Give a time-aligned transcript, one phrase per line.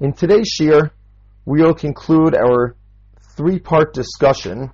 [0.00, 0.90] In today's shiur,
[1.44, 2.74] we'll conclude our
[3.36, 4.72] three-part discussion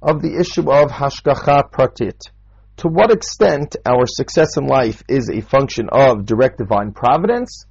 [0.00, 2.20] of the issue of hashgacha pratit.
[2.76, 7.66] To what extent our success in life is a function of direct divine providence,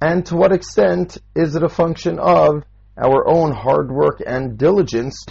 [0.00, 2.64] and to what extent is it a function of
[2.96, 5.26] our own hard work and diligence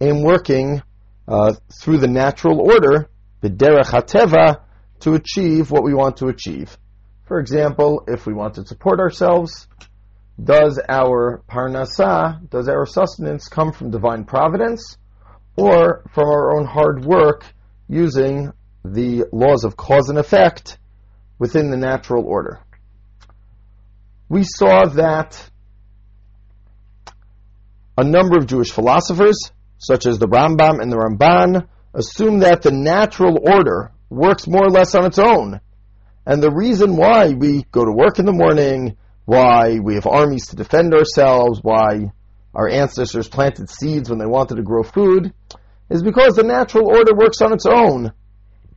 [0.00, 0.82] in working
[1.28, 3.08] uh, through the natural order,
[3.40, 4.62] b'derech hateva,
[4.98, 6.76] to achieve what we want to achieve.
[7.24, 9.68] For example, if we want to support ourselves,
[10.42, 14.96] does our parnasa, does our sustenance come from divine providence,
[15.56, 17.44] or from our own hard work
[17.88, 18.52] using
[18.84, 20.78] the laws of cause and effect
[21.38, 22.60] within the natural order?
[24.28, 25.50] We saw that
[27.96, 32.72] a number of Jewish philosophers, such as the Rambam and the Ramban, assume that the
[32.72, 35.60] natural order works more or less on its own.
[36.24, 40.48] And the reason why we go to work in the morning, why we have armies
[40.48, 42.12] to defend ourselves, why
[42.54, 45.32] our ancestors planted seeds when they wanted to grow food,
[45.90, 48.12] is because the natural order works on its own.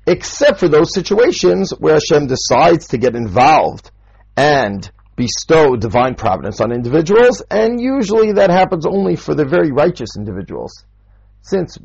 [0.07, 3.91] Except for those situations where Hashem decides to get involved
[4.37, 10.09] and bestow divine providence on individuals, and usually that happens only for the very righteous
[10.17, 10.85] individuals.
[11.41, 11.77] Since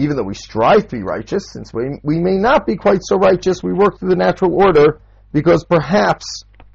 [0.00, 3.16] even though we strive to be righteous, since we, we may not be quite so
[3.16, 5.00] righteous, we work through the natural order
[5.32, 6.24] because perhaps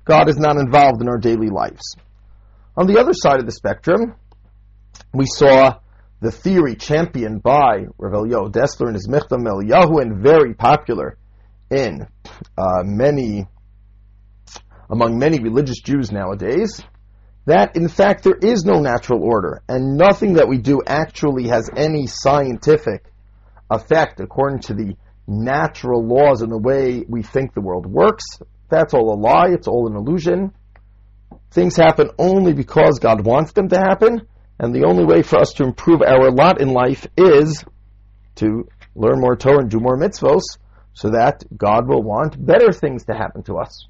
[0.05, 1.95] God is not involved in our daily lives.
[2.77, 4.15] On the other side of the spectrum,
[5.13, 5.79] we saw
[6.21, 11.17] the theory championed by Rav Eliyahu Dessler and his Michtav Eliyahu and very popular
[11.69, 12.07] in
[12.57, 13.47] uh, many,
[14.89, 16.81] among many religious Jews nowadays,
[17.45, 21.69] that in fact there is no natural order and nothing that we do actually has
[21.75, 23.11] any scientific
[23.69, 24.95] effect according to the
[25.27, 28.25] natural laws and the way we think the world works.
[28.69, 29.49] That's all a lie.
[29.49, 30.53] It's all an illusion.
[31.51, 34.27] Things happen only because God wants them to happen,
[34.59, 37.63] and the only way for us to improve our lot in life is
[38.35, 40.43] to learn more Torah and do more mitzvos,
[40.93, 43.87] so that God will want better things to happen to us.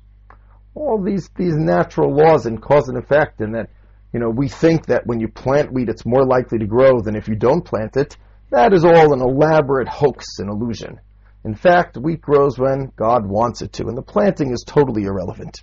[0.74, 3.70] All these these natural laws and cause and effect, and that
[4.14, 7.16] you know we think that when you plant wheat, it's more likely to grow than
[7.16, 8.18] if you don't plant it.
[8.56, 11.02] That is all an elaborate hoax and illusion.
[11.44, 15.62] In fact, wheat grows when God wants it to, and the planting is totally irrelevant.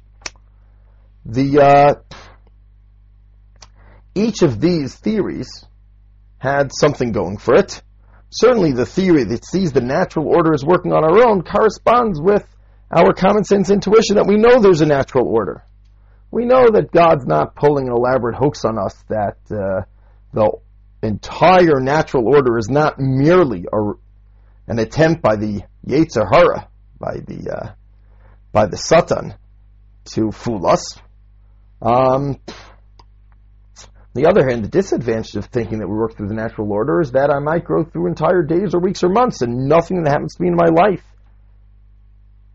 [1.24, 1.94] The uh,
[4.14, 5.64] each of these theories
[6.36, 7.82] had something going for it.
[8.28, 12.44] Certainly, the theory that sees the natural order as working on our own corresponds with
[12.94, 15.64] our common sense intuition that we know there's a natural order.
[16.30, 19.86] We know that God's not pulling an elaborate hoax on us that uh,
[20.34, 20.58] the
[21.02, 23.78] entire natural order is not merely a,
[24.68, 26.68] an attempt by the Yetzer Hara,
[26.98, 27.72] by the uh,
[28.52, 29.34] by the Satan,
[30.14, 30.96] to fool us.
[31.80, 32.38] Um,
[34.14, 37.12] the other hand, the disadvantage of thinking that we work through the natural order is
[37.12, 40.34] that I might grow through entire days or weeks or months, and nothing that happens
[40.34, 41.02] to me in my life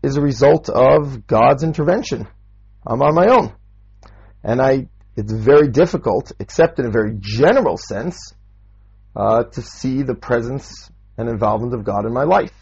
[0.02, 2.28] is a result of God's intervention.
[2.86, 3.52] I'm on my own,
[4.42, 4.88] and I.
[5.16, 8.34] It's very difficult, except in a very general sense,
[9.14, 12.52] uh, to see the presence and involvement of God in my life.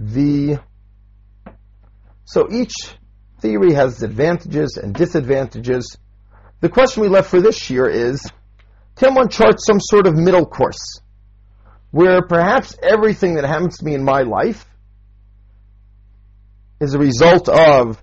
[0.00, 0.60] The
[2.24, 2.74] so each
[3.40, 5.96] theory has advantages and disadvantages.
[6.60, 8.30] The question we left for this year is
[8.96, 11.00] can one chart some sort of middle course
[11.90, 14.66] where perhaps everything that happens to me in my life
[16.80, 18.02] is a result of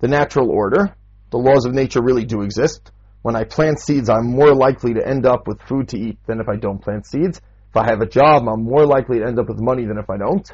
[0.00, 0.94] the natural order,
[1.32, 2.92] the laws of nature really do exist.
[3.22, 6.40] When I plant seeds, I'm more likely to end up with food to eat than
[6.40, 7.40] if I don't plant seeds.
[7.70, 10.10] If I have a job, I'm more likely to end up with money than if
[10.10, 10.48] I don't.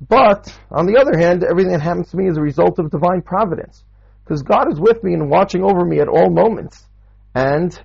[0.00, 3.22] But, on the other hand, everything that happens to me is a result of divine
[3.22, 3.84] providence.
[4.24, 6.82] Because God is with me and watching over me at all moments.
[7.34, 7.78] And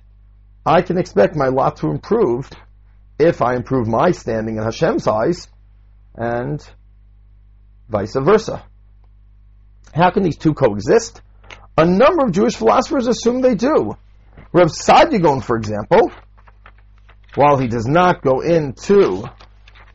[0.64, 2.48] I can expect my lot to improve
[3.18, 5.48] if I improve my standing in Hashem's eyes,
[6.14, 6.66] and
[7.88, 8.64] vice versa.
[9.92, 11.20] How can these two coexist?
[11.80, 13.96] A number of Jewish philosophers assume they do.
[14.52, 16.10] Rav Saadia Gaon, for example,
[17.36, 19.24] while he does not go into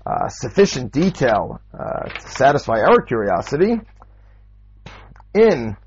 [0.04, 3.80] uh, sufficient detail uh, to satisfy our curiosity,
[5.36, 5.78] in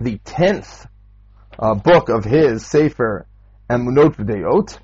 [0.00, 0.88] the tenth
[1.56, 3.28] uh, book of his Sefer
[3.70, 4.76] Emunot V'Deot,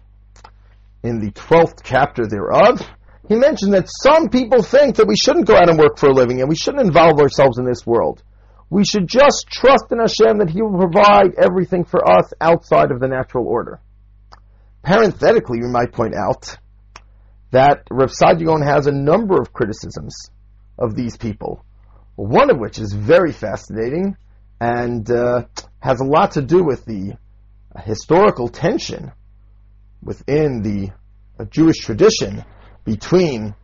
[1.02, 2.80] in the twelfth chapter thereof,
[3.28, 6.14] he mentioned that some people think that we shouldn't go out and work for a
[6.14, 8.22] living and we shouldn't involve ourselves in this world.
[8.70, 13.00] We should just trust in Hashem that He will provide everything for us outside of
[13.00, 13.80] the natural order.
[14.82, 16.56] Parenthetically, we might point out
[17.50, 20.30] that Rav Saadia Gaon has a number of criticisms
[20.78, 21.64] of these people.
[22.16, 24.16] One of which is very fascinating
[24.60, 25.44] and uh,
[25.80, 27.16] has a lot to do with the
[27.84, 29.12] historical tension
[30.02, 30.90] within the
[31.46, 32.44] Jewish tradition
[32.84, 33.54] between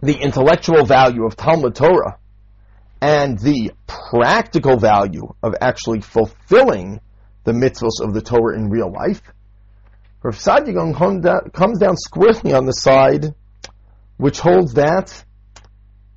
[0.00, 2.18] the intellectual value of Talmud Torah
[3.00, 7.00] and the practical value of actually fulfilling
[7.44, 9.22] the mitzvahs of the Torah in real life.
[10.22, 13.34] Rav Saadia comes down squarely on the side
[14.16, 15.24] which holds that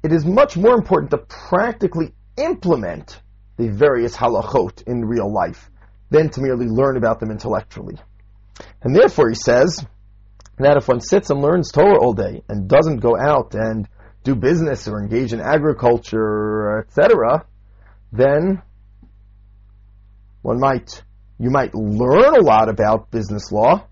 [0.04, 3.22] it is much more important to practically implement
[3.58, 5.70] the various halachot in real life
[6.10, 7.96] than to merely learn about them intellectually.
[8.82, 9.86] And therefore, he says
[10.58, 13.88] that if one sits and learns Torah all day and doesn't go out and
[14.24, 17.46] do business or engage in agriculture, etc.,
[18.12, 18.62] then
[20.42, 21.04] one might
[21.40, 23.88] you might learn a lot about business law,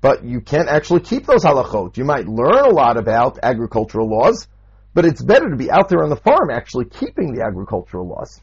[0.00, 1.98] but you can't actually keep those halachot.
[1.98, 4.48] You might learn a lot about agricultural laws,
[4.94, 8.40] but it's better to be out there on the farm actually keeping the agricultural laws.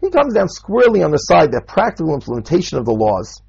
[0.00, 3.42] He comes down squarely on the side that practical implementation of the laws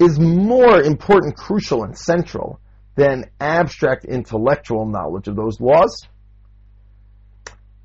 [0.00, 2.58] is more important, crucial, and central
[2.96, 6.08] than abstract intellectual knowledge of those laws.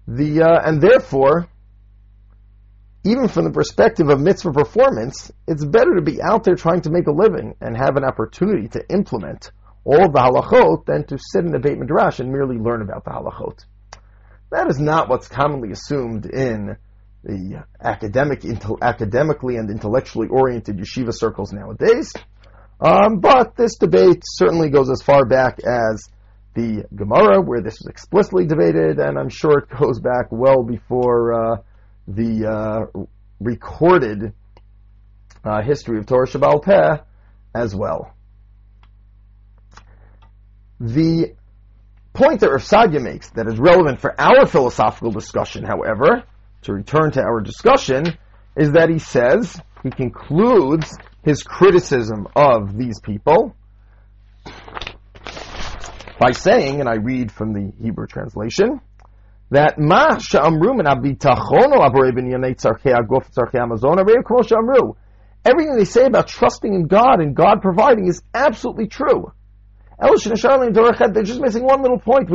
[0.08, 1.48] The uh, and therefore,
[3.04, 6.90] even from the perspective of mitzvah performance, it's better to be out there trying to
[6.90, 9.52] make a living and have an opportunity to implement
[9.84, 13.12] all the halachot than to sit in a Beit Midrash and merely learn about the
[13.12, 13.66] halachot.
[14.52, 16.78] That is not what's commonly assumed in
[17.24, 22.14] the academic, intel, academically and intellectually oriented yeshiva circles nowadays.
[22.80, 26.04] Um, but this debate certainly goes as far back as
[26.56, 31.34] the Gemara, where this was explicitly debated, and I'm sure it goes back well before
[31.34, 31.58] uh,
[32.08, 33.04] the uh,
[33.40, 34.34] recorded
[35.44, 37.04] uh, history of Torah Sheba'al Peh
[37.54, 38.14] as well.
[40.80, 41.36] The
[42.14, 46.24] point that Rav makes that is relevant for our philosophical discussion, however,
[46.64, 48.18] to return to our discussion,
[48.56, 53.56] is that he says, he concludes his criticism of these people
[56.20, 58.80] by saying, and I read from the Hebrew translation,
[59.52, 64.96] that ma sha'amru min b'nyanei tzarchei tzarchei amazon sha'amru.
[65.46, 69.32] Everything they say about trusting in God and God providing is absolutely true.
[70.00, 72.30] They're just missing one little point.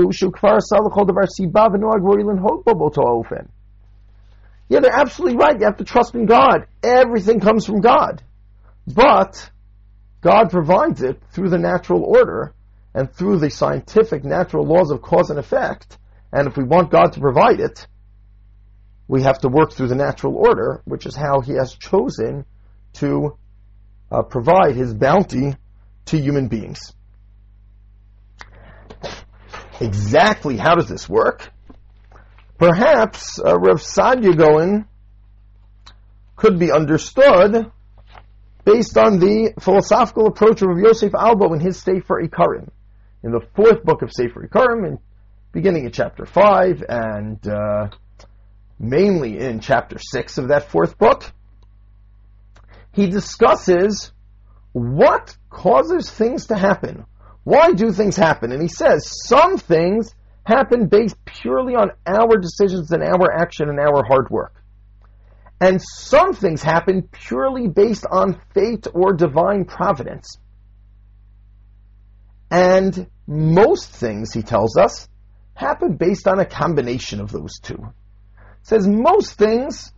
[4.68, 5.58] Yeah, they're absolutely right.
[5.58, 6.66] You have to trust in God.
[6.82, 8.22] Everything comes from God.
[8.86, 9.50] But
[10.20, 12.54] God provides it through the natural order
[12.94, 15.98] and through the scientific natural laws of cause and effect.
[16.32, 17.86] And if we want God to provide it,
[19.08, 22.44] we have to work through the natural order, which is how He has chosen
[22.94, 23.36] to
[24.10, 25.54] uh, provide His bounty
[26.06, 26.92] to human beings.
[29.80, 31.50] Exactly how does this work?
[32.58, 34.86] Perhaps uh, Rav Saadia Gaon
[36.36, 37.70] could be understood
[38.64, 42.68] based on the philosophical approach of Yosef Albo in his Sefer Ikarim.
[43.22, 44.98] In the fourth book of Sefer Ikarim, in,
[45.52, 47.88] beginning in chapter 5 and uh,
[48.78, 51.30] mainly in chapter 6 of that fourth book,
[52.92, 54.12] he discusses
[54.72, 57.04] what causes things to happen.
[57.44, 58.52] Why do things happen?
[58.52, 60.14] And he says some things
[60.44, 64.54] happen based purely on our decisions and our action and our hard work.
[65.60, 70.38] And some things happen purely based on fate or divine providence.
[72.50, 75.08] And most things, he tells us,
[75.54, 77.92] happen based on a combination of those two.
[78.62, 79.92] says most things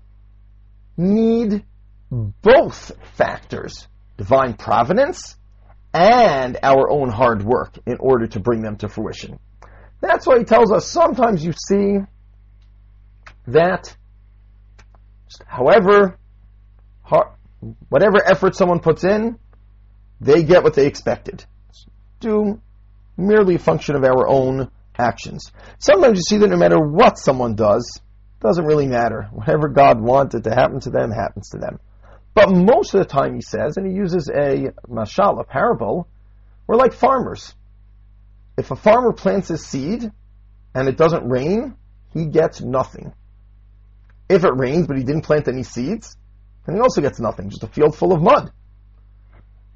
[0.97, 1.65] need
[2.11, 5.37] both factors, divine providence
[5.95, 9.39] and our own hard work in order to bring them to fruition.
[10.01, 11.99] That's why he tells us sometimes you see
[13.47, 13.95] that
[15.47, 16.19] however
[17.89, 19.39] whatever effort someone puts in,
[20.21, 21.45] they get what they expected.
[22.23, 22.61] Due
[23.17, 25.53] merely a function of our own actions.
[25.79, 28.01] Sometimes you see that no matter what someone does,
[28.41, 29.29] doesn't really matter.
[29.33, 31.79] Whatever God wanted to happen to them happens to them.
[32.35, 36.09] But most of the time, he says, and he uses a mashal, a parable,
[36.67, 37.55] we're like farmers.
[38.57, 40.11] If a farmer plants his seed
[40.75, 41.77] and it doesn't rain,
[42.13, 43.13] he gets nothing.
[44.29, 46.17] If it rains but he didn't plant any seeds,
[46.65, 48.51] then he also gets nothing, just a field full of mud.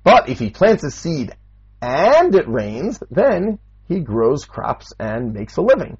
[0.03, 1.35] But if he plants a seed
[1.81, 5.99] and it rains, then he grows crops and makes a living.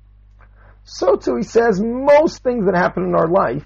[0.85, 3.65] So too, he says, most things that happen in our life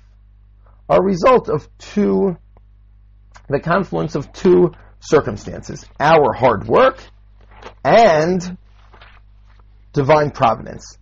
[0.89, 2.37] are a result of two
[3.49, 7.03] the confluence of two circumstances our hard work
[7.85, 8.57] and
[9.93, 10.99] divine providence.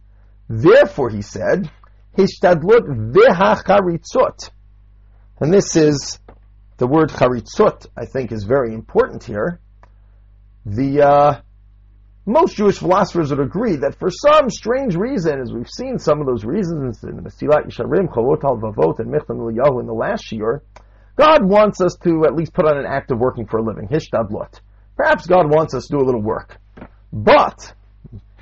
[0.49, 1.71] Therefore, he said,
[2.17, 4.51] Hishtadlut v'hacharitzut.
[5.41, 6.19] And this is,
[6.79, 9.61] the word charitzut, I think, is very important here.
[10.67, 11.41] The, uh,
[12.27, 16.27] most Jewish philosophers would agree that for some strange reason, as we've seen some of
[16.27, 20.63] those reasons in the Mesilat Yesharim, Chovot HaLevavot, and Michtav Eliyahu in the last year,
[21.17, 23.89] God wants us to at least put on an act of working for a living,
[23.89, 24.61] hishtadlut.
[24.97, 26.59] Perhaps God wants us to do a little work.
[27.13, 27.73] But,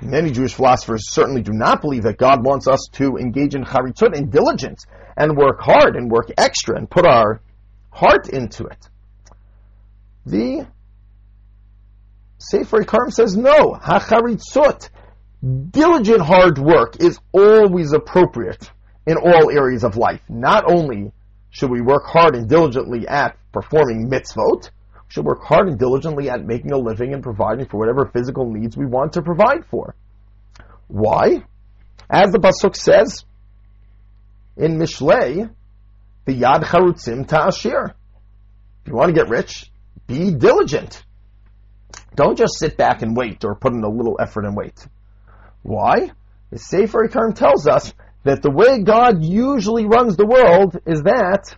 [0.01, 4.17] many Jewish philosophers certainly do not believe that God wants us to engage in charitzut
[4.17, 7.41] and diligence and work hard and work extra and put our
[7.89, 8.89] heart into it.
[10.25, 10.67] The
[12.39, 13.73] Sefer Ikarim says no.
[13.73, 14.89] Hacharitzut,
[15.71, 18.69] diligent hard work is always appropriate
[19.05, 20.21] in all areas of life.
[20.29, 21.11] Not only
[21.49, 26.29] should we work hard and diligently at performing mitzvot, we should work hard and diligently
[26.29, 29.95] at making a living and providing for whatever physical needs we want to provide for.
[30.87, 31.43] Why?
[32.09, 33.25] As the Pasuk says
[34.55, 35.49] in Mishlei,
[36.25, 37.93] the Yad Charutzim Ta'ashir.
[38.83, 39.71] If you want to get rich,
[40.05, 41.03] be diligent.
[42.17, 44.87] Don't just sit back and wait or put in a little effort and wait.
[45.61, 46.11] Why?
[46.49, 47.93] The Sefer Ikarim tells us
[48.23, 51.55] that the way God usually runs the world is that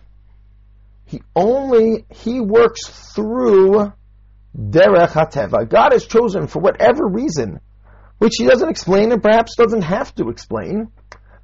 [1.06, 3.90] he only, he works through
[4.54, 5.66] derech hateva.
[5.66, 7.60] God has chosen for whatever reason,
[8.18, 10.88] which he doesn't explain and perhaps doesn't have to explain.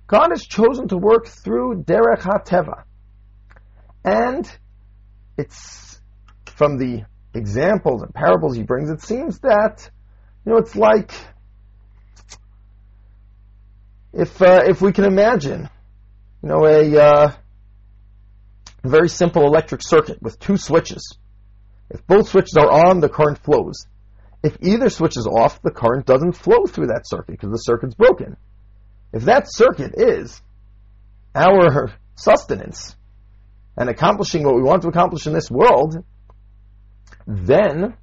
[0.07, 2.83] God has chosen to work through derech hateva.
[4.05, 4.47] And
[5.39, 6.01] it's
[6.45, 7.05] from the
[7.37, 9.91] examples and parables he brings, it seems that,
[10.45, 11.13] you know, it's like,
[14.13, 15.69] if, uh, if we can imagine,
[16.43, 17.33] you know, a, uh,
[18.87, 21.17] very simple electric circuit with two switches.
[21.91, 23.87] If both switches are on, the current flows.
[24.43, 27.95] If either switch is off, the current doesn't flow through that circuit because the circuit's
[27.95, 28.37] broken.
[29.13, 30.41] If that circuit is
[31.35, 32.97] our sustenance
[33.77, 36.05] and accomplishing what we want to accomplish in this world,
[37.27, 37.97] then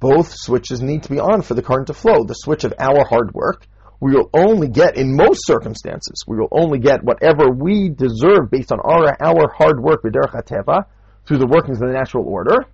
[0.00, 2.24] both switches need to be on for the current to flow.
[2.24, 3.66] The switch of our hard work,
[4.00, 8.72] we will only get, in most circumstances, we will only get whatever we deserve based
[8.72, 12.66] on our, our hard work, through the workings of the natural order,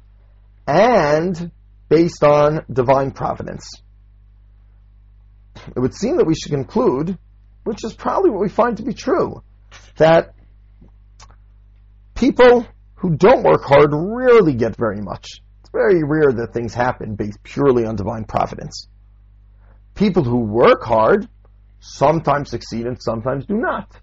[0.66, 1.52] and
[1.90, 3.70] based on divine providence.
[5.76, 7.18] It would seem that we should conclude,
[7.64, 9.42] which is probably what we find to be true,
[9.96, 10.34] that
[12.14, 12.66] people
[12.98, 15.40] who don't work hard rarely get very much.
[15.60, 18.88] It's very rare that things happen based purely on divine providence.
[19.94, 21.28] People who work hard
[21.80, 23.96] sometimes succeed and sometimes do not.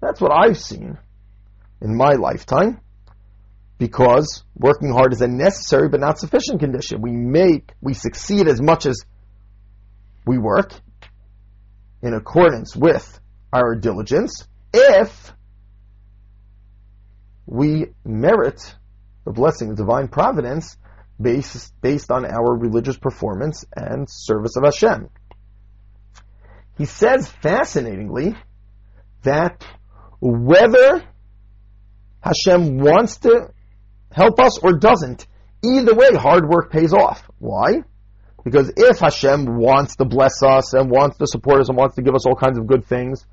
[0.00, 0.98] That's what I've seen
[1.80, 2.80] in my lifetime
[3.78, 7.02] because working hard is a necessary but not sufficient condition.
[7.02, 9.04] We make, we succeed as much as
[10.26, 10.72] we work
[12.02, 13.20] in accordance with
[13.52, 15.32] our diligence if
[17.46, 18.74] we merit
[19.24, 20.76] the blessing of divine providence
[21.20, 25.10] based, based on our religious performance and service of Hashem.
[26.76, 28.34] He says fascinatingly
[29.22, 29.64] that
[30.20, 31.04] whether
[32.20, 33.50] Hashem wants to
[34.10, 35.26] help us or doesn't,
[35.64, 37.28] either way, hard work pays off.
[37.38, 37.82] Why?
[38.44, 42.02] Because if Hashem wants to bless us and wants to support us and wants to
[42.02, 43.24] give us all kinds of good things,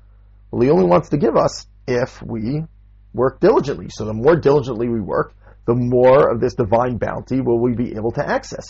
[0.50, 2.64] well, He only wants to give us if we
[3.12, 3.88] work diligently.
[3.90, 5.34] So the more diligently we work,
[5.66, 8.66] the more of this divine bounty will we be able to access.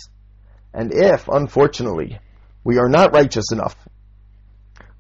[0.75, 2.19] And if, unfortunately,
[2.65, 3.77] we are not righteous enough,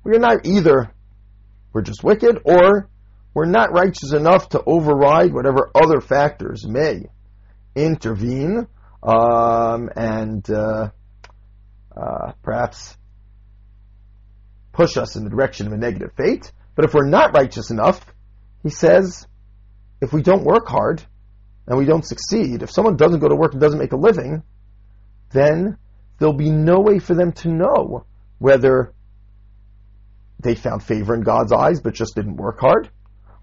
[0.04, 0.92] we are not either
[1.72, 2.88] we're just wicked or
[3.34, 7.06] we're not righteous enough to override whatever other factors may
[7.74, 8.66] intervene
[9.02, 10.90] um, and uh,
[11.96, 12.96] uh, perhaps
[14.72, 16.52] push us in the direction of a negative fate.
[16.74, 18.04] But if we're not righteous enough,
[18.62, 19.26] he says,
[20.02, 21.00] if we don't work hard
[21.66, 24.42] and we don't succeed, if someone doesn't go to work and doesn't make a living,
[25.30, 25.78] then
[26.18, 28.04] there'll be no way for them to know
[28.38, 28.92] whether
[30.40, 32.90] they found favor in God's eyes but just didn't work hard,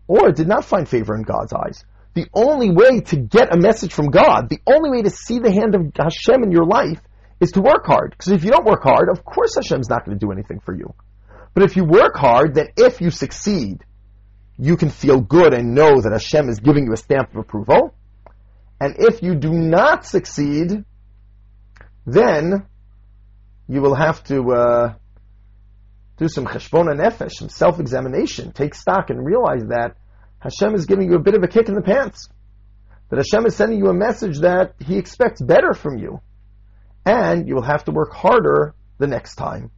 [0.05, 1.85] or did not find favor in God's eyes.
[2.13, 5.53] The only way to get a message from God, the only way to see the
[5.53, 6.99] hand of Hashem in your life
[7.39, 8.11] is to work hard.
[8.11, 10.75] Because if you don't work hard, of course Hashem's not going to do anything for
[10.75, 10.93] you.
[11.53, 13.85] But if you work hard, then if you succeed,
[14.59, 17.95] you can feel good and know that Hashem is giving you a stamp of approval.
[18.79, 20.83] And if you do not succeed,
[22.05, 22.65] then
[23.67, 24.93] you will have to uh,
[26.17, 29.95] do some cheshbon nefesh, some self-examination, take stock, and realize that
[30.39, 32.27] Hashem is giving you a bit of a kick in the pants.
[33.09, 36.19] That Hashem is sending you a message that He expects better from you,
[37.05, 39.71] and you will have to work harder the next time.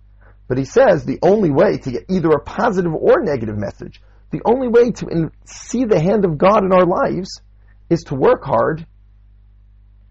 [0.47, 4.41] But he says the only way to get either a positive or negative message, the
[4.45, 7.41] only way to in, see the hand of God in our lives
[7.89, 8.85] is to work hard,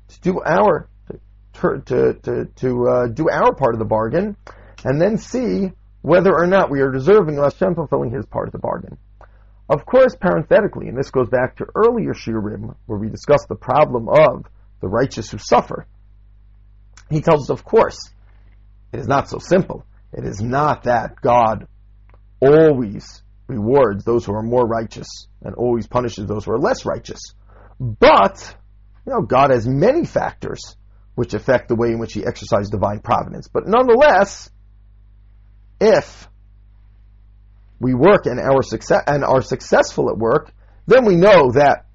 [0.09, 0.89] to do our
[1.55, 4.37] to to to, to uh, do our part of the bargain,
[4.85, 5.73] and then see
[6.03, 8.99] whether or not we are deserving of Hashem fulfilling His part of the bargain.
[9.69, 14.09] Of course, parenthetically, and this goes back to earlier shiurim where we discussed the problem
[14.09, 14.47] of
[14.81, 15.87] the righteous who suffer.
[17.09, 18.11] He tells us, of course,
[18.93, 19.85] it is not so simple.
[20.13, 21.69] It is not that God
[22.41, 27.21] always rewards those who are more righteous and always punishes those who are less righteous.
[27.79, 28.55] But,
[29.07, 30.77] you know, God has many factors
[31.17, 33.49] which affect the way in which he exercises divine providence.
[33.49, 34.51] But nonetheless,
[35.81, 36.29] if
[37.81, 40.53] we work and our success and are successful at work,
[40.87, 41.87] then we know that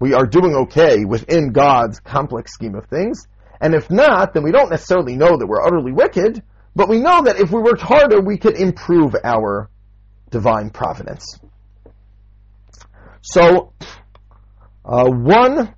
[0.00, 3.26] we are doing okay within God's complex scheme of things.
[3.60, 6.42] And if not, then we don't necessarily know that we're utterly wicked,
[6.76, 9.70] but we know that if we worked harder, we could improve our
[10.30, 11.38] divine providence.
[13.22, 13.72] So,
[14.84, 15.74] uh, one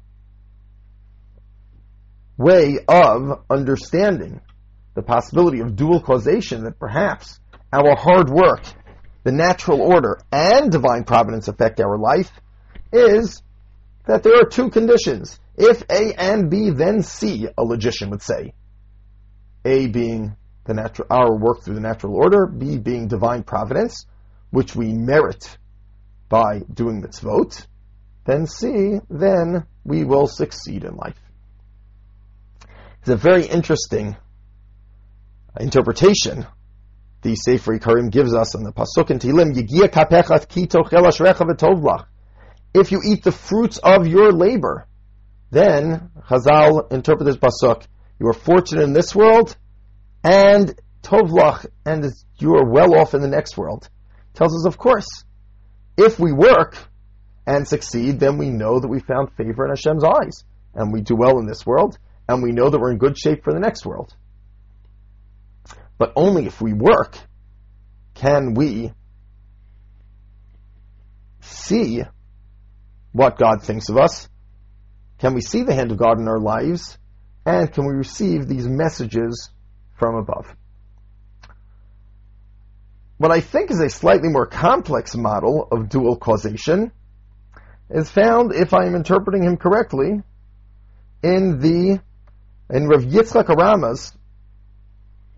[2.36, 4.40] way of understanding
[4.94, 7.38] the possibility of dual causation that perhaps
[7.72, 8.62] our hard work
[9.26, 12.30] the natural order and divine providence affect our life
[12.92, 13.42] is
[14.06, 15.40] that there are two conditions.
[15.56, 18.54] If A and B, then C, a logician would say.
[19.64, 24.06] A being the natural, our work through the natural order, B being divine providence,
[24.50, 25.58] which we merit
[26.28, 27.66] by doing mitzvot,
[28.24, 31.20] then see, then we will succeed in life.
[33.00, 34.16] It's a very interesting
[35.58, 36.46] interpretation
[37.26, 42.06] the Sefer Ikarim gives us on the Pasuk in Tehillim, Yigia kapecha ki tochel
[42.72, 44.86] If you eat the fruits of your labor,
[45.50, 47.84] then Chazal interpret this Pasuk,
[48.20, 49.56] you are fortunate in this world,
[50.22, 52.04] and tovlach, and
[52.38, 53.88] you are well off in the next world.
[54.36, 55.24] Tells us, of course,
[55.96, 56.76] if we work
[57.46, 61.16] and succeed, then we know that we found favor in Hashem's eyes, and we do
[61.16, 63.86] well in this world, and we know that we're in good shape for the next
[63.86, 64.14] world.
[65.96, 67.16] But only if we work
[68.14, 68.92] can we
[71.40, 72.02] see
[73.12, 74.28] what God thinks of us,
[75.18, 76.98] can we see the hand of God in our lives,
[77.46, 79.50] and can we receive these messages
[79.98, 80.54] from above.
[83.18, 86.92] What I think is a slightly more complex model of dual causation
[87.88, 90.22] is found, if I am interpreting him correctly,
[91.22, 92.00] in the
[92.68, 94.12] in Rav Yitzchak Arama's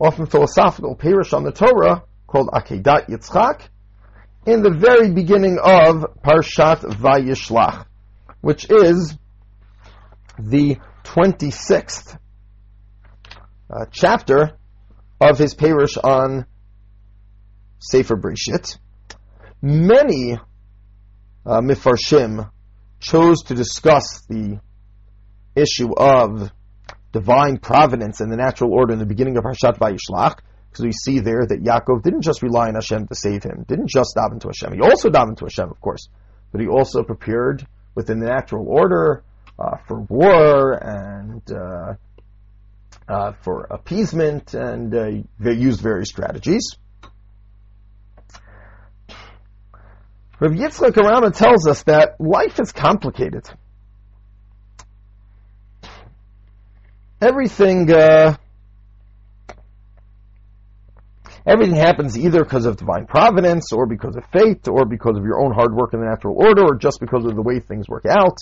[0.01, 3.69] often philosophical Pirish on the Torah called Akedat Yitzchak
[4.47, 7.85] in the very beginning of Parshat Vayishlach,
[8.41, 9.17] which is
[10.39, 12.19] the 26th
[13.71, 14.57] uh, chapter
[15.21, 16.47] of his Pirish on
[17.79, 18.79] Sefer Breshit.
[19.61, 20.39] Many
[21.47, 22.51] uh, Mifarshim
[23.01, 24.61] chose to discuss the
[25.55, 26.51] issue of
[27.13, 30.39] divine providence and the natural order in the beginning of Parshat Vayishlach,
[30.71, 33.89] because we see there that Yaakov didn't just rely on Hashem to save him, didn't
[33.89, 34.75] just daven to Hashem.
[34.75, 36.09] He also davened to Hashem, of course,
[36.53, 39.25] but he also prepared within the natural order
[39.59, 41.95] uh, for war and uh,
[43.09, 45.11] uh, for appeasement, and uh,
[45.41, 46.63] they used various strategies.
[50.41, 53.49] Rav Yitzchak Arama tells us that life is complicated.
[57.21, 58.37] everything uh,
[61.47, 65.41] everything happens either because of divine providence or because of fate or because of your
[65.43, 68.05] own hard work in the natural order or just because of the way things work
[68.07, 68.39] out.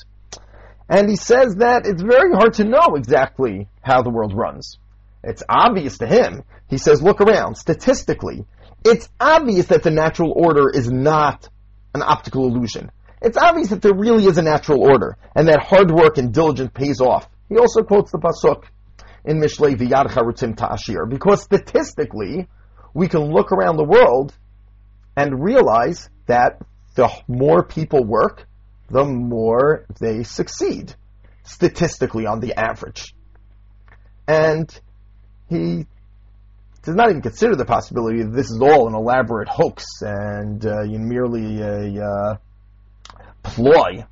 [0.88, 4.78] And he says that it's very hard to know exactly how the world runs.
[5.24, 6.44] It's obvious to him.
[6.68, 7.56] He says, look around.
[7.56, 8.44] Statistically,
[8.84, 11.48] it's obvious that the natural order is not
[11.96, 12.90] an optical illusion.
[13.22, 16.70] It's obvious that there really is a natural order and that hard work and diligence
[16.74, 17.28] pays off.
[17.48, 18.64] He also quotes the pasuk
[19.24, 22.48] in Mishlei V'yad Charutzim Ta'ashir because statistically
[22.94, 24.36] we can look around the world
[25.16, 26.60] and realize that
[26.94, 28.46] the more people work,
[28.90, 30.94] the more they succeed
[31.44, 33.14] statistically on the average.
[34.28, 34.68] And
[35.48, 35.86] he
[36.86, 40.84] does not even consider the possibility that this is all an elaborate hoax and uh,
[40.86, 42.36] merely a uh,
[43.42, 44.06] ploy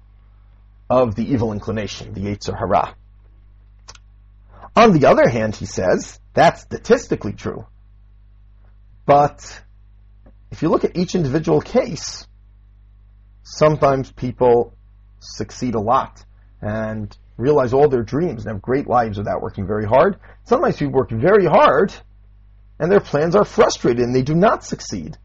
[0.91, 2.97] of the evil inclination, the Yetzer Hara.
[4.75, 7.65] On the other hand, he says, that's statistically true.
[9.07, 9.63] But
[10.51, 12.27] if you look at each individual case,
[13.45, 14.77] sometimes people
[15.21, 16.25] succeed a lot
[16.61, 20.19] and realize all their dreams and have great lives without working very hard.
[20.43, 21.95] Sometimes people work very hard
[22.79, 25.17] and their plans are frustrated and they do not succeed.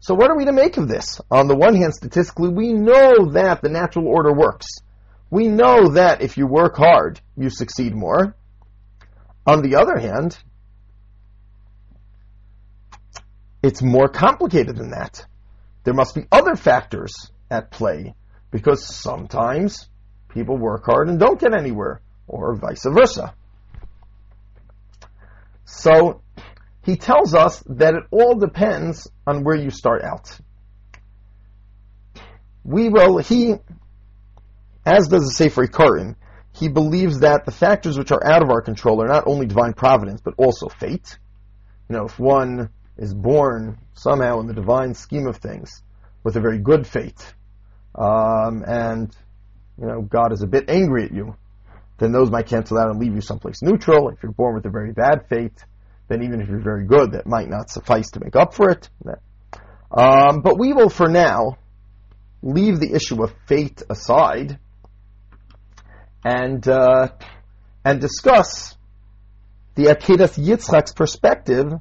[0.00, 1.20] So what are we to make of this?
[1.30, 4.66] On the one hand, statistically, we know that the natural order works.
[5.30, 8.36] We know that if you work hard, you succeed more.
[9.46, 10.38] On the other hand,
[13.62, 15.24] it's more complicated than that.
[15.84, 18.14] There must be other factors at play
[18.50, 19.88] because sometimes
[20.28, 23.34] people work hard and don't get anywhere, or vice versa.
[25.64, 26.21] So
[26.84, 30.36] he tells us that it all depends on where you start out.
[32.64, 33.54] We will, he,
[34.84, 36.16] as does the Sefer Ikarim,
[36.52, 39.72] he believes that the factors which are out of our control are not only divine
[39.72, 41.18] providence, but also fate.
[41.88, 45.82] You know, if one is born somehow in the divine scheme of things
[46.22, 47.34] with a very good fate,
[47.94, 49.14] um, and
[49.78, 51.36] you know God is a bit angry at you,
[51.98, 54.10] then those might cancel out and leave you someplace neutral.
[54.10, 55.64] If you're born with a very bad fate,
[56.12, 58.88] then even if you're very good, that might not suffice to make up for it.
[59.90, 61.58] Um, but we will, for now,
[62.42, 64.58] leave the issue of fate aside
[66.24, 67.08] and uh,
[67.84, 68.76] and discuss
[69.74, 71.72] the Akedas Yitzchak's perspective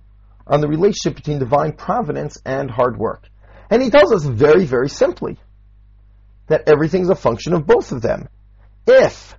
[0.47, 3.27] on the relationship between divine providence and hard work.
[3.69, 5.37] And he tells us very, very simply
[6.47, 8.27] that everything's a function of both of them.
[8.87, 9.37] If,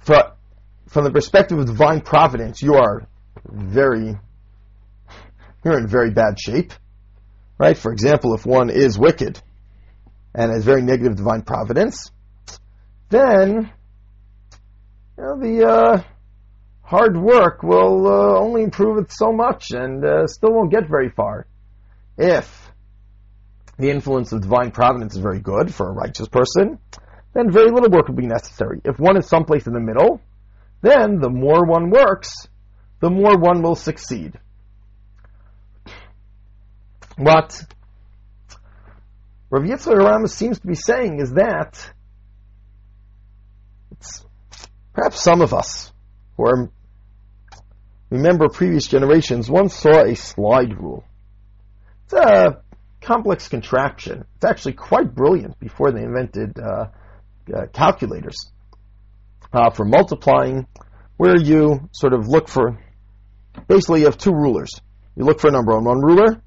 [0.00, 3.06] from the perspective of divine providence, you are
[3.44, 4.18] very,
[5.64, 6.72] you're in very bad shape,
[7.58, 7.76] right?
[7.76, 9.40] For example, if one is wicked
[10.34, 12.10] and has very negative divine providence,
[13.10, 13.70] then
[15.16, 16.02] you know, the uh,
[16.82, 21.10] hard work will uh, only improve it so much and uh, still won't get very
[21.10, 21.46] far.
[22.16, 22.70] If
[23.78, 26.78] the influence of divine providence is very good for a righteous person,
[27.34, 28.80] then very little work will be necessary.
[28.84, 30.20] If one is someplace in the middle,
[30.80, 32.48] then the more one works,
[33.00, 34.38] the more one will succeed.
[37.16, 37.64] What
[39.50, 41.92] Rav Yitzchak Arama seems to be saying is that
[43.92, 44.24] it's
[44.92, 45.92] perhaps some of us
[46.36, 46.70] who are
[48.10, 51.04] remember previous generations once saw a slide rule.
[52.04, 52.62] It's a
[53.00, 54.24] complex contraption.
[54.36, 56.86] It's actually quite brilliant before they invented uh,
[57.54, 58.52] uh, calculators
[59.52, 60.66] uh, for multiplying,
[61.16, 62.78] where you sort of look for
[63.66, 64.70] basically you have two rulers.
[65.16, 66.40] You look for a number on one ruler,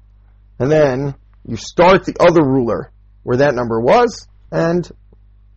[0.58, 1.14] and then
[1.46, 2.90] you start the other ruler
[3.22, 4.90] where that number was, and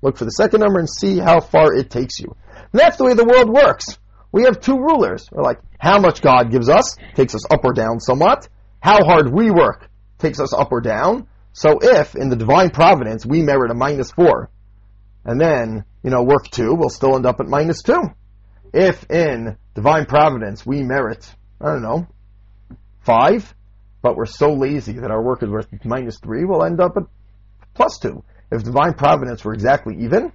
[0.02, 2.36] look for the second number and see how far it takes you.
[2.72, 3.98] And that's the way the world works.
[4.32, 5.30] We have two rulers.
[5.32, 8.50] We're like, how much God gives us takes us up or down somewhat.
[8.82, 11.28] How hard we work takes us up or down.
[11.54, 14.50] So if in the divine providence we merit a minus four,
[15.24, 18.02] and then, you know, work two, we'll still end up at minus two.
[18.74, 22.08] If in divine providence we merit I don't know,
[23.02, 23.54] five,
[24.02, 27.04] but we're so lazy that our work is worth minus three, we'll end up at
[27.74, 28.24] plus two.
[28.52, 30.32] If divine providence were exactly even,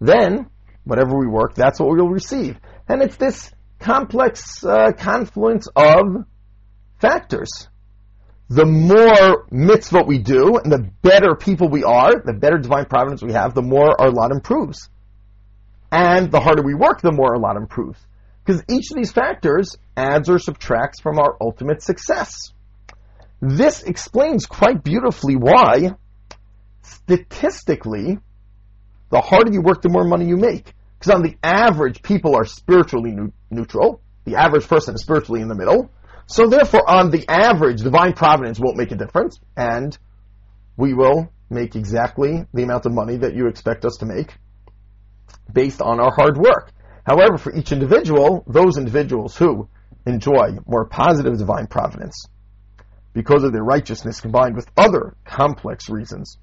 [0.00, 0.50] then
[0.84, 2.58] whatever we work, that's what we'll receive.
[2.88, 6.24] And it's this complex uh, confluence of
[7.00, 7.68] factors.
[8.48, 13.22] The more mitzvot we do, and the better people we are, the better divine providence
[13.22, 14.90] we have, the more our lot improves.
[15.92, 17.98] And the harder we work, the more our lot improves.
[18.44, 22.52] Because each of these factors adds or subtracts from our ultimate success.
[23.40, 25.94] This explains quite beautifully why,
[26.82, 28.18] statistically,
[29.10, 30.72] the harder you work, the more money you make.
[30.98, 34.00] Because on the average, people are spiritually nu- neutral.
[34.24, 35.90] The average person is spiritually in the middle.
[36.26, 39.96] So therefore, on the average, divine providence won't make a difference, and
[40.76, 44.36] we will make exactly the amount of money that you expect us to make
[45.52, 46.70] based on our hard work.
[47.06, 49.68] However, for each individual, those individuals who
[50.06, 52.26] enjoy more positive divine providence
[53.12, 56.38] because of their righteousness combined with other complex reasons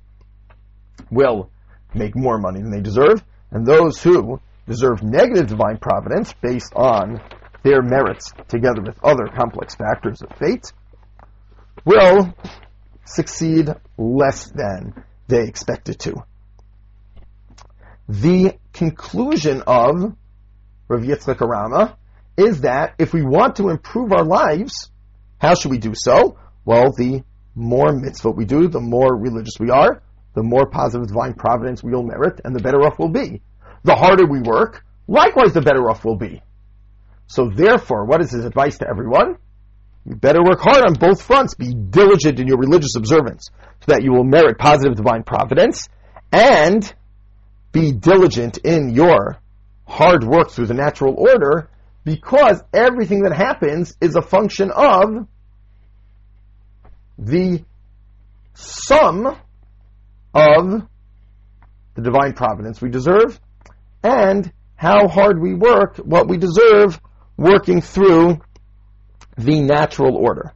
[1.09, 1.49] will
[1.93, 7.21] make more money than they deserve, and those who deserve negative divine providence based on
[7.63, 10.71] their merits together with other complex factors of fate
[11.85, 12.33] will
[13.05, 16.15] succeed less than they expected to.
[18.09, 20.15] The conclusion of
[20.87, 21.95] Rav Yitzchak Arama,
[22.37, 24.91] is that if we want to improve our lives,
[25.39, 26.37] how should we do so?
[26.65, 27.23] Well, the
[27.55, 30.01] more mitzvot we do, the more religious we are,
[30.35, 33.41] the more positive divine providence we will merit, and the better off we'll be.
[33.83, 36.41] The harder we work, likewise the better off we'll be.
[37.27, 39.37] So therefore, what is his advice to everyone?
[40.05, 41.55] You better work hard on both fronts.
[41.55, 43.49] Be diligent in your religious observance
[43.81, 45.89] so that you will merit positive divine providence
[46.31, 46.93] and
[47.71, 49.39] be diligent in your
[49.87, 51.69] hard work through the natural order
[52.03, 55.27] because everything that happens is a function of
[57.17, 57.63] the
[58.53, 59.25] sum
[60.33, 60.87] of
[61.95, 63.39] the divine providence we deserve
[64.03, 66.99] and how hard we work what we deserve
[67.35, 68.39] working through
[69.37, 70.53] the natural order.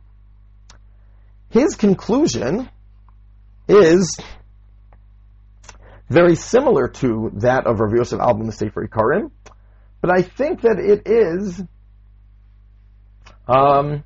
[1.50, 2.70] His conclusion
[3.67, 4.17] is
[6.12, 9.32] very similar to that of Rav Yosef Alban the Sefer Ikarim,
[10.02, 11.63] but I think that it is
[13.47, 14.04] um,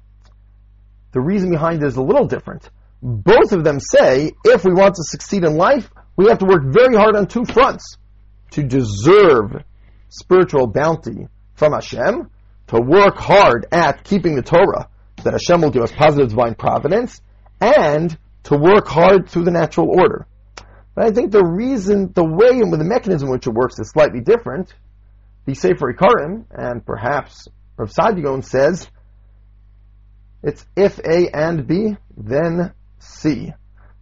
[1.11, 2.69] the reason behind it is a little different.
[3.01, 6.63] Both of them say if we want to succeed in life, we have to work
[6.65, 7.97] very hard on two fronts
[8.51, 9.63] to deserve
[10.09, 12.29] spiritual bounty from Hashem,
[12.67, 14.89] to work hard at keeping the Torah,
[15.23, 17.21] that Hashem will give us positive divine providence,
[17.59, 20.27] and to work hard through the natural order.
[20.95, 23.89] But I think the reason, the way and the mechanism in which it works is
[23.89, 24.73] slightly different.
[25.45, 28.89] The Sefer Ikarim, and perhaps Rav Saadia says,
[30.41, 33.53] it's if A and B, then C.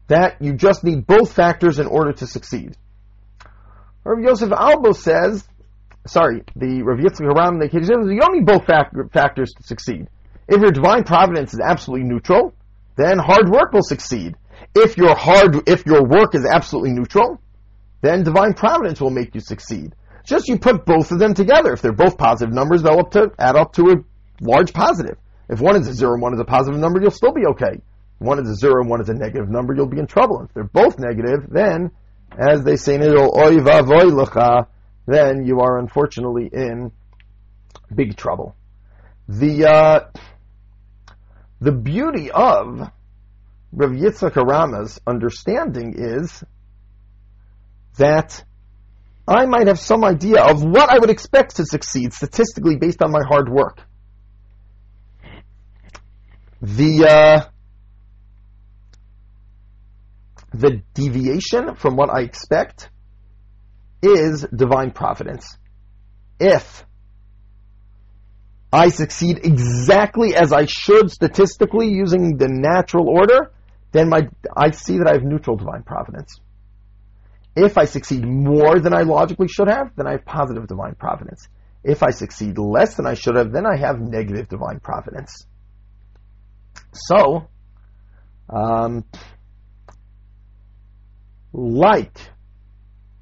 [0.08, 2.78] That you just need both factors in order to succeed.
[4.04, 5.48] Rav Yosef Albo says,
[6.06, 8.66] sorry, the Rav Yitzchak Haram, the says, you don't need both
[9.12, 10.10] factors to succeed.
[10.48, 12.54] If your divine providence is absolutely neutral,
[12.98, 14.36] then hard work will succeed.
[14.76, 17.40] If your hard, if your work is absolutely neutral,
[18.02, 19.96] then divine providence will make you succeed.
[20.26, 21.74] Just you put both of them together.
[21.74, 23.96] If they're both positive numbers, they'll up to, add up to a
[24.42, 25.18] large positive.
[25.50, 27.74] If one is a zero and one is a positive number, you'll still be okay.
[27.74, 30.42] If one is a zero and one is a negative number, you'll be in trouble.
[30.44, 31.92] If they're both negative, then,
[32.38, 33.34] as they say in Israel,
[35.06, 36.92] then you are unfortunately in
[37.94, 38.56] big trouble.
[39.28, 40.00] The, uh,
[41.60, 42.90] the beauty of
[43.76, 46.44] Rav Yitzchak Arama's understanding is
[47.98, 48.44] that
[49.28, 53.12] I might have some idea of what I would expect to succeed statistically based on
[53.12, 53.82] my hard work.
[56.62, 57.46] The uh,
[60.54, 62.92] the deviation from what I expect
[64.04, 65.58] is divine providence.
[66.40, 66.86] If
[68.72, 73.52] I succeed exactly as I should statistically using the natural order,
[73.94, 74.28] then my,
[74.58, 76.40] I see that I have neutral divine providence.
[77.56, 81.48] If I succeed more than I logically should have, then I have positive divine providence.
[81.84, 85.46] If I succeed less than I should have, then I have negative divine providence.
[86.92, 87.48] So,
[88.50, 89.06] um,
[91.52, 92.18] like,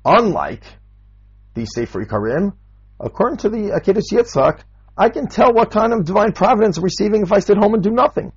[0.05, 0.63] unlike
[1.53, 2.53] the Sefer Ikarim,
[2.99, 4.61] according to the Akedah Yitzhak,
[4.97, 7.83] I can tell what kind of divine providence I'm receiving if I sit home and
[7.83, 8.31] do nothing.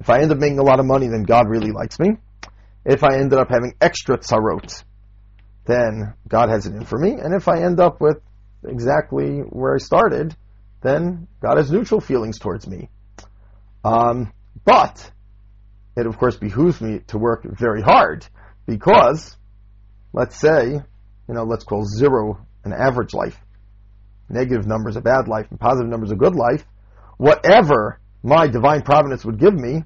[0.00, 2.16] If I end up making a lot of money, then God really likes me.
[2.84, 4.84] If I ended up having extra tzarot,
[5.66, 7.12] then God has it in for me.
[7.12, 8.20] And if I end up with
[8.64, 10.34] exactly where I started,
[10.82, 12.88] then God has neutral feelings towards me.
[13.84, 14.32] Um,
[14.64, 15.10] but
[15.96, 18.26] it of course behooves me to work very hard
[18.66, 19.36] because,
[20.12, 23.38] let's say, you know, let's call zero an average life
[24.28, 26.64] negative numbers a bad life and positive numbers a good life,
[27.16, 29.84] whatever my divine providence would give me,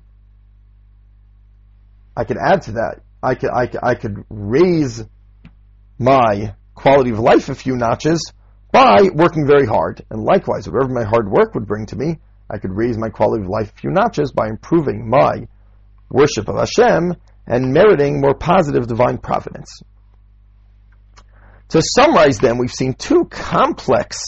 [2.17, 3.01] I could add to that.
[3.23, 5.03] I could, I could, I could raise
[5.99, 8.33] my quality of life a few notches
[8.73, 10.05] by working very hard.
[10.11, 12.19] And likewise, whatever my hard work would bring to me,
[12.51, 15.47] I could raise my quality of life a few notches by improving my
[16.11, 17.15] worship of Hashem
[17.47, 19.83] and meriting more positive divine providence.
[21.71, 24.19] To summarize then, we've seen two complex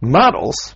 [0.00, 0.74] models.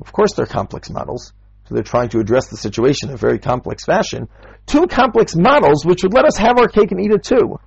[0.00, 1.32] Of course, they're complex models,
[1.68, 4.28] so they're trying to address the situation in a very complex fashion.
[4.66, 7.58] Two complex models which would let us have our cake and eat it too.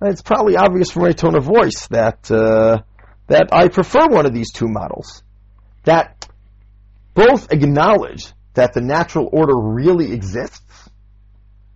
[0.00, 2.82] And it's probably obvious from my tone of voice that uh,
[3.26, 5.22] that I prefer one of these two models.
[5.84, 6.28] That
[7.14, 10.88] both acknowledge that the natural order really exists,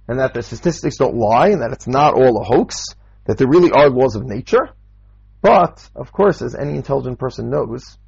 [0.09, 2.85] and that the statistics don't lie, and that it's not all a hoax,
[3.27, 4.71] that there really are laws of nature.
[5.43, 7.99] But, of course, as any intelligent person knows,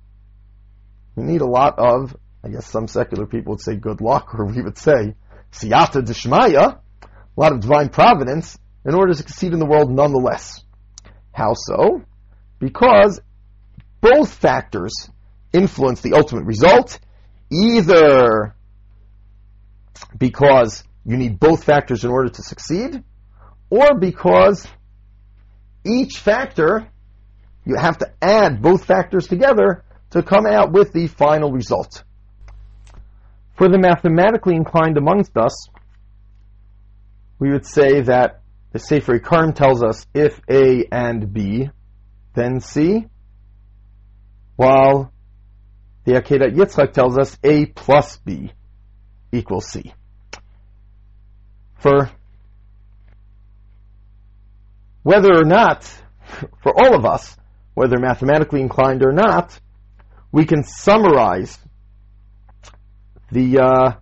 [1.16, 4.44] you need a lot of, I guess some secular people would say good luck, or
[4.44, 5.14] we would say
[5.50, 10.62] siyata deshmaya, a lot of divine providence, in order to succeed in the world nonetheless.
[11.32, 12.02] How so?
[12.58, 13.20] Because
[14.02, 14.92] both factors
[15.54, 16.98] influence the ultimate result,
[17.50, 18.54] either
[20.18, 23.02] because you need both factors in order to succeed,
[23.70, 24.66] or because
[25.82, 26.86] each factor,
[27.64, 32.04] you have to add both factors together to come out with the final result.
[33.54, 35.68] For the mathematically inclined amongst us,
[37.38, 41.70] we would say that the Sefer Ikarim tells us if A and B,
[42.34, 43.06] then C,
[44.56, 45.12] while
[46.04, 48.52] the Akedat Yitzchak tells us A plus B
[49.32, 49.94] equals C.
[51.78, 52.10] For
[55.04, 55.84] whether or not,
[56.62, 57.36] for all of us,
[57.74, 59.58] whether mathematically inclined or not,
[60.32, 61.58] we can summarize
[63.34, 63.92] the uh,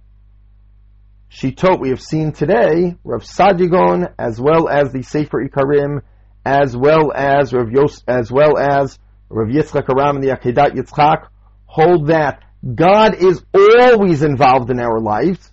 [1.31, 6.03] shitot we have seen today, Rav Saadia Gaon, as well as the Sefer Ikarim,
[6.45, 8.99] as well as Rav Yos, as well as
[9.31, 11.29] Rav Yitzchak Arama and the Akedat Yitzchak,
[11.65, 12.43] hold that
[12.75, 15.51] God is always involved in our lives.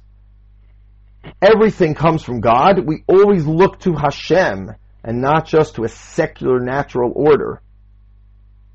[1.41, 2.85] Everything comes from God.
[2.85, 4.71] We always look to Hashem
[5.05, 7.61] and not just to a secular natural order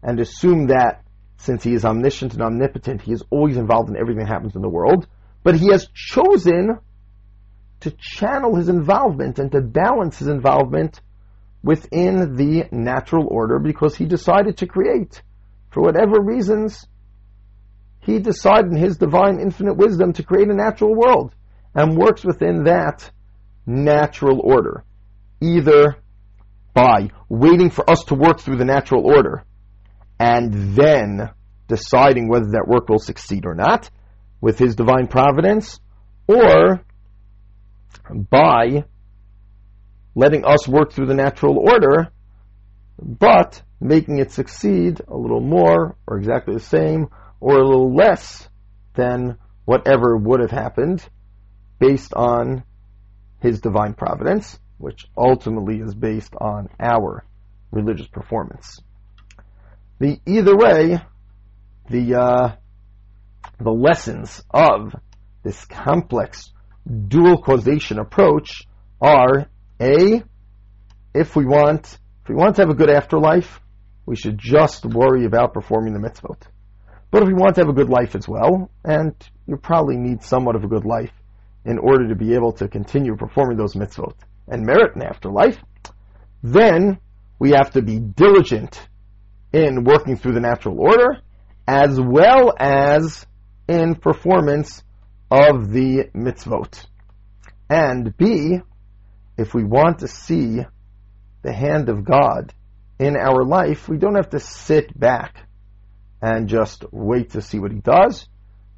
[0.03, 1.04] and assume that
[1.45, 4.63] since he is omniscient and omnipotent, he is always involved in everything that happens in
[4.63, 5.07] the world.
[5.43, 6.79] But he has chosen
[7.81, 11.01] to channel his involvement and to balance his involvement
[11.63, 15.23] within the natural order because he decided to create.
[15.71, 16.87] For whatever reasons,
[18.01, 21.35] he decided in his divine infinite wisdom to create a natural world
[21.75, 23.11] and works within that
[23.67, 24.85] natural order.
[25.41, 25.97] Either
[26.73, 29.45] by waiting for us to work through the natural order
[30.25, 31.29] and then
[31.69, 33.91] deciding whether that work will succeed or not
[34.41, 35.79] with his divine providence,
[36.27, 36.83] or
[38.31, 38.85] by
[40.15, 42.11] letting us work through the natural order,
[42.99, 47.09] but making it succeed a little more or exactly the same
[47.41, 48.49] or a little less
[48.95, 51.07] than whatever would have happened
[51.79, 52.65] based on
[53.41, 57.27] his divine providence, which ultimately is based on our
[57.73, 58.81] religious performance.
[59.99, 61.01] The either way,
[61.89, 62.57] the uh,
[63.59, 64.95] the lessons of
[65.43, 66.53] this complex
[67.09, 68.63] dual causation approach
[69.01, 69.47] are
[69.81, 70.23] a
[71.15, 73.61] if we want if we want to have a good afterlife,
[74.07, 76.43] we should just worry about performing the mitzvot.
[77.11, 79.15] But if we want to have a good life as well, and
[79.47, 81.13] you probably need somewhat of a good life
[81.65, 84.15] in order to be able to continue performing those mitzvot
[84.49, 85.59] and merit an afterlife,
[86.43, 86.99] then
[87.39, 88.89] we have to be diligent
[89.55, 91.21] in working through the natural order
[91.67, 93.25] as well as
[93.69, 94.83] in performance
[95.31, 96.85] of the mitzvot.
[97.71, 98.59] And B,
[99.39, 100.61] if we want to see
[101.43, 102.53] the hand of God
[102.99, 105.47] in our life, we don't have to sit back
[106.21, 108.27] and just wait to see what he does.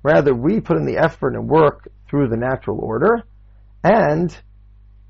[0.03, 3.23] Rather, we put in the effort and work through the natural order,
[3.83, 4.37] and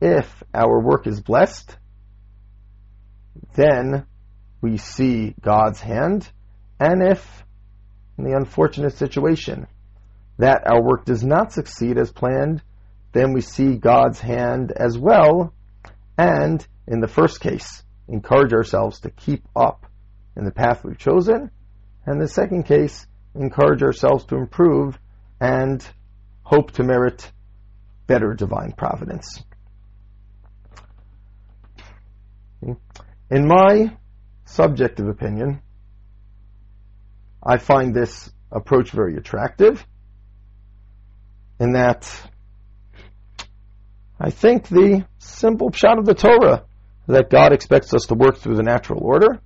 [0.01, 1.77] if our work is blessed,
[3.55, 4.07] then
[4.61, 6.31] we see God's hand,
[6.81, 7.45] and if,
[8.19, 9.67] in the unfortunate situation,
[10.39, 12.63] that our work does not succeed as planned,
[13.13, 15.53] then we see God's hand as well,
[16.19, 19.87] and in the first case, encourage ourselves to keep up
[20.37, 21.51] in the path we've chosen,
[22.05, 24.99] and the second case, encourage ourselves to improve
[25.41, 25.87] and
[26.43, 27.31] hope to merit
[28.07, 29.43] better divine providence.
[33.31, 33.97] In my
[34.47, 35.61] subjective opinion,
[37.43, 39.87] I find this approach very attractive
[41.61, 42.11] in that
[44.19, 46.65] I think the simple pshat of the Torah
[47.07, 49.41] that God expects us to work through the natural order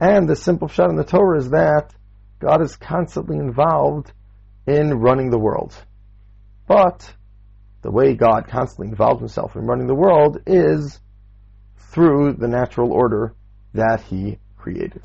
[0.00, 1.92] and the simple pshat in the Torah is that
[2.38, 4.12] God is constantly involved
[4.66, 5.74] in running the world.
[6.66, 7.12] But
[7.82, 11.00] the way God constantly involves himself in running the world is
[11.76, 13.34] through the natural order
[13.74, 15.02] that he created.